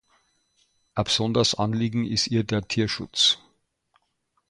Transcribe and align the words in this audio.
Ein 0.95 1.03
besonderes 1.03 1.53
Anliegen 1.53 2.07
ist 2.07 2.25
ihr 2.25 2.43
der 2.43 2.67
Tierschutz. 2.67 3.37